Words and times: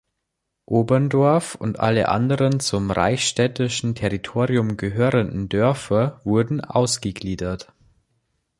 Oberndorf 0.65 1.53
und 1.53 1.77
alle 1.79 2.09
anderen 2.09 2.59
zum 2.59 2.89
reichsstädtischen 2.89 3.93
Territorium 3.93 4.75
gehörenden 4.75 5.47
Dörfer 5.47 6.21
wurden 6.23 6.59
ausgegliedert. 6.59 7.71